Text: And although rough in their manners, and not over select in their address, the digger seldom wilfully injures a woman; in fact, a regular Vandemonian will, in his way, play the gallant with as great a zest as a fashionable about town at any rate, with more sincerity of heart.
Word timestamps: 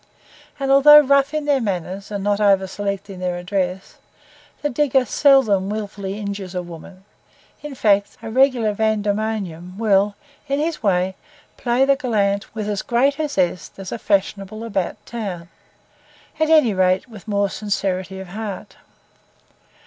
And 0.59 0.71
although 0.71 1.01
rough 1.01 1.31
in 1.31 1.45
their 1.45 1.61
manners, 1.61 2.09
and 2.09 2.23
not 2.23 2.41
over 2.41 2.65
select 2.65 3.07
in 3.07 3.19
their 3.19 3.37
address, 3.37 3.97
the 4.63 4.69
digger 4.71 5.05
seldom 5.05 5.69
wilfully 5.69 6.17
injures 6.17 6.55
a 6.55 6.63
woman; 6.63 7.05
in 7.61 7.75
fact, 7.75 8.17
a 8.23 8.31
regular 8.31 8.73
Vandemonian 8.73 9.77
will, 9.77 10.15
in 10.47 10.57
his 10.57 10.81
way, 10.81 11.13
play 11.55 11.85
the 11.85 11.95
gallant 11.95 12.55
with 12.55 12.67
as 12.67 12.81
great 12.81 13.19
a 13.19 13.29
zest 13.29 13.77
as 13.77 13.91
a 13.91 13.99
fashionable 13.99 14.63
about 14.63 14.95
town 15.05 15.49
at 16.39 16.49
any 16.49 16.73
rate, 16.73 17.07
with 17.07 17.27
more 17.27 17.47
sincerity 17.51 18.19
of 18.19 18.29
heart. 18.29 18.77